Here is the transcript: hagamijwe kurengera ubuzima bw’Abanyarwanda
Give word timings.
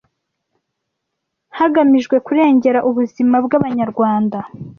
hagamijwe 1.57 2.15
kurengera 2.25 2.79
ubuzima 2.89 3.35
bw’Abanyarwanda 3.45 4.37